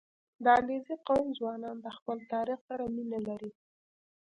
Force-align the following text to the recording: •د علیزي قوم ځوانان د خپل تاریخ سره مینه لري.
•د 0.43 0.45
علیزي 0.57 0.95
قوم 1.07 1.25
ځوانان 1.37 1.77
د 1.81 1.87
خپل 1.97 2.17
تاریخ 2.33 2.59
سره 2.69 2.83
مینه 2.95 3.19
لري. 3.27 3.51